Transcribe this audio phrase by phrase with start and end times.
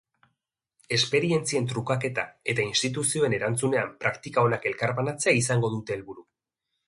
[0.95, 6.27] Esperientzien trukaketa eta instituzioen erantzunean praktika onak elkarbanatzea izango dute helburu.